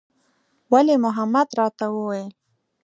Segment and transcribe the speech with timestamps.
[0.71, 2.29] ولي محمد راته وويل.